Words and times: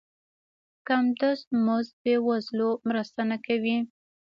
کم 0.87 1.05
دست 1.21 1.47
مزد 1.65 1.93
بې 2.03 2.15
وزلو 2.27 2.69
مرسته 2.87 3.21
نه 3.31 3.37
کوي. 3.45 3.77